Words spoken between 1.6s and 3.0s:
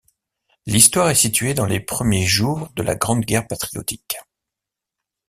les premiers jours de la